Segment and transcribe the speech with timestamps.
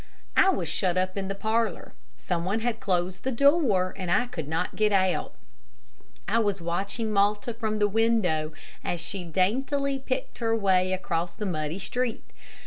[0.35, 1.93] I was shut up in the parlor.
[2.17, 5.35] Some one had closed the door, and I could not get out.
[6.27, 8.51] I was watching Malta from the window,
[8.83, 12.27] as she daintily picked her way across the muddy street.